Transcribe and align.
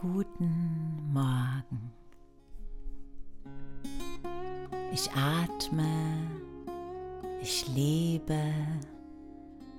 Guten 0.00 1.12
Morgen. 1.12 1.92
Ich 4.94 5.10
atme, 5.10 5.84
ich 7.42 7.68
lebe, 7.68 8.40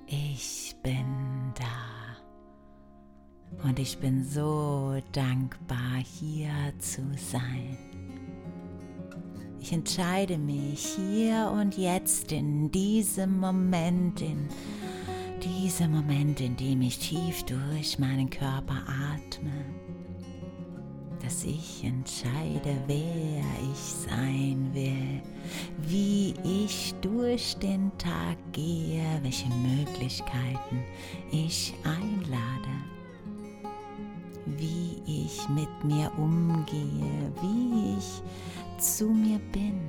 ich 0.05 0.75
bin 0.83 1.07
da. 1.55 2.21
Und 3.67 3.79
ich 3.79 3.97
bin 3.97 4.23
so 4.23 5.01
dankbar, 5.11 5.97
hier 6.03 6.51
zu 6.77 7.01
sein. 7.15 7.79
Ich 9.59 9.73
entscheide 9.73 10.37
mich 10.37 10.85
hier 10.85 11.51
und 11.51 11.79
jetzt 11.79 12.31
in 12.31 12.69
diesem 12.69 13.39
Moment, 13.39 14.21
in 14.21 14.49
diesem 15.41 15.93
Moment, 15.93 16.41
in 16.41 16.55
dem 16.57 16.83
ich 16.83 16.99
tief 16.99 17.41
durch 17.41 17.97
meinen 17.97 18.29
Körper 18.29 18.83
atme, 18.87 19.65
dass 21.31 21.45
ich 21.45 21.83
entscheide, 21.85 22.75
wer 22.87 23.43
ich 23.71 24.09
sein 24.09 24.69
will, 24.73 25.21
wie 25.77 26.33
ich 26.43 26.93
durch 26.99 27.55
den 27.55 27.89
Tag 27.97 28.37
gehe, 28.51 29.01
welche 29.21 29.47
Möglichkeiten 29.47 30.83
ich 31.31 31.73
einlade, 31.85 32.67
wie 34.45 35.01
ich 35.05 35.47
mit 35.47 35.69
mir 35.85 36.11
umgehe, 36.17 37.31
wie 37.41 37.97
ich 37.97 38.83
zu 38.83 39.05
mir 39.05 39.39
bin. 39.53 39.79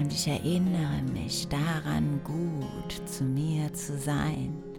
Und 0.00 0.12
ich 0.12 0.26
erinnere 0.26 1.00
mich 1.12 1.46
daran, 1.46 2.20
gut 2.24 3.08
zu 3.08 3.22
mir 3.22 3.72
zu 3.72 3.96
sein. 3.96 4.73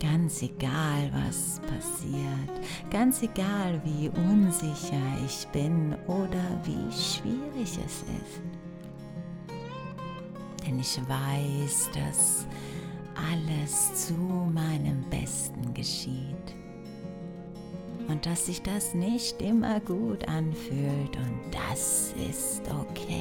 Ganz 0.00 0.42
egal, 0.42 1.10
was 1.12 1.60
passiert, 1.60 2.66
ganz 2.90 3.22
egal, 3.22 3.80
wie 3.84 4.08
unsicher 4.08 4.96
ich 5.26 5.46
bin 5.48 5.94
oder 6.06 6.42
wie 6.64 6.90
schwierig 6.90 7.78
es 7.84 8.02
ist. 8.02 8.40
Denn 10.66 10.78
ich 10.78 10.98
weiß, 11.06 11.90
dass 11.92 12.46
alles 13.32 14.06
zu 14.06 14.14
meinem 14.14 15.04
Besten 15.10 15.74
geschieht 15.74 16.54
und 18.08 18.24
dass 18.26 18.46
sich 18.46 18.62
das 18.62 18.94
nicht 18.94 19.40
immer 19.42 19.80
gut 19.80 20.26
anfühlt 20.28 21.16
und 21.16 21.40
das 21.52 22.14
ist 22.28 22.62
okay. 22.68 23.19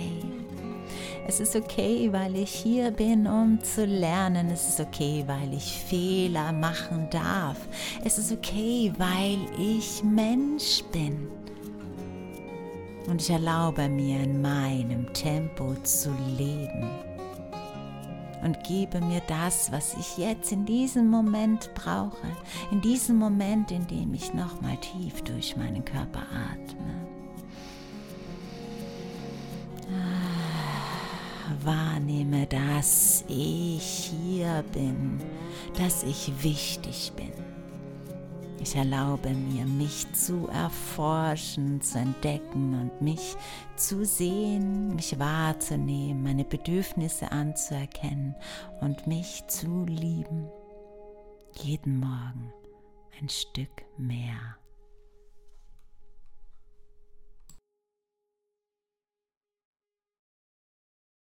Es 1.29 1.39
ist 1.39 1.55
okay, 1.55 2.11
weil 2.11 2.35
ich 2.35 2.49
hier 2.49 2.89
bin, 2.89 3.27
um 3.27 3.61
zu 3.61 3.85
lernen. 3.85 4.49
Es 4.49 4.67
ist 4.67 4.79
okay, 4.79 5.23
weil 5.27 5.53
ich 5.53 5.79
Fehler 5.87 6.51
machen 6.51 7.07
darf. 7.11 7.55
Es 8.03 8.17
ist 8.17 8.31
okay, 8.31 8.91
weil 8.97 9.37
ich 9.59 10.03
Mensch 10.03 10.83
bin. 10.91 11.27
Und 13.05 13.21
ich 13.21 13.29
erlaube 13.29 13.87
mir 13.89 14.23
in 14.23 14.41
meinem 14.41 15.13
Tempo 15.13 15.75
zu 15.83 16.09
leben. 16.35 16.89
Und 18.43 18.63
gebe 18.63 18.99
mir 18.99 19.21
das, 19.27 19.71
was 19.71 19.93
ich 19.99 20.17
jetzt 20.17 20.51
in 20.51 20.65
diesem 20.65 21.11
Moment 21.11 21.69
brauche. 21.75 22.27
In 22.71 22.81
diesem 22.81 23.17
Moment, 23.17 23.69
in 23.69 23.85
dem 23.85 24.15
ich 24.15 24.33
nochmal 24.33 24.77
tief 24.77 25.21
durch 25.21 25.55
meinen 25.55 25.85
Körper 25.85 26.23
atme. 26.51 27.18
Wahrnehme, 31.65 32.47
dass 32.47 33.23
ich 33.27 34.11
hier 34.11 34.63
bin, 34.73 35.19
dass 35.77 36.03
ich 36.03 36.31
wichtig 36.43 37.11
bin. 37.15 37.31
Ich 38.61 38.75
erlaube 38.75 39.29
mir, 39.29 39.65
mich 39.65 40.11
zu 40.11 40.47
erforschen, 40.47 41.81
zu 41.81 41.97
entdecken 41.97 42.79
und 42.81 43.01
mich 43.01 43.37
zu 43.77 44.03
sehen, 44.05 44.95
mich 44.95 45.17
wahrzunehmen, 45.17 46.23
meine 46.23 46.43
Bedürfnisse 46.43 47.31
anzuerkennen 47.31 48.35
und 48.81 49.07
mich 49.07 49.45
zu 49.47 49.85
lieben. 49.85 50.49
Jeden 51.53 51.99
Morgen 51.99 52.51
ein 53.19 53.29
Stück 53.29 53.85
mehr. 53.97 54.58